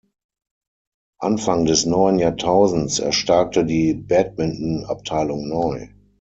[1.21, 5.89] Anfang des neuen Jahrtausends erstarkte die Badmintonabteilung neu.